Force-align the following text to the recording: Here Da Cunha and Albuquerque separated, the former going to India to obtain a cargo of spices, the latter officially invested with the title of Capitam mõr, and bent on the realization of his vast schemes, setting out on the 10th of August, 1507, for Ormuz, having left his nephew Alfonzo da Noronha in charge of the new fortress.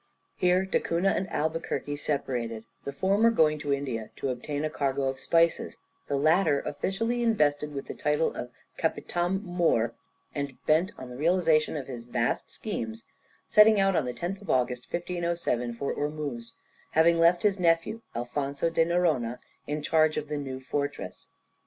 Here 0.35 0.65
Da 0.65 0.79
Cunha 0.79 1.09
and 1.11 1.29
Albuquerque 1.29 1.95
separated, 1.95 2.63
the 2.85 2.91
former 2.91 3.29
going 3.29 3.59
to 3.59 3.71
India 3.71 4.09
to 4.15 4.29
obtain 4.29 4.65
a 4.65 4.69
cargo 4.71 5.03
of 5.03 5.19
spices, 5.19 5.77
the 6.07 6.15
latter 6.15 6.59
officially 6.61 7.21
invested 7.21 7.71
with 7.71 7.85
the 7.85 7.93
title 7.93 8.33
of 8.33 8.49
Capitam 8.79 9.41
mõr, 9.41 9.91
and 10.33 10.57
bent 10.65 10.91
on 10.97 11.11
the 11.11 11.15
realization 11.17 11.77
of 11.77 11.85
his 11.85 12.01
vast 12.01 12.49
schemes, 12.49 13.03
setting 13.45 13.79
out 13.79 13.95
on 13.95 14.05
the 14.05 14.13
10th 14.15 14.41
of 14.41 14.49
August, 14.49 14.91
1507, 14.91 15.75
for 15.75 15.93
Ormuz, 15.93 16.53
having 16.93 17.19
left 17.19 17.43
his 17.43 17.59
nephew 17.59 18.01
Alfonzo 18.15 18.71
da 18.71 18.83
Noronha 18.83 19.37
in 19.67 19.83
charge 19.83 20.17
of 20.17 20.29
the 20.29 20.37
new 20.37 20.59
fortress. 20.59 21.27